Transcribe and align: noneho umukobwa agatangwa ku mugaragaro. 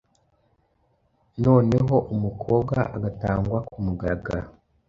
noneho 1.43 1.95
umukobwa 2.13 2.75
agatangwa 2.95 3.57
ku 3.69 3.77
mugaragaro. 3.85 4.47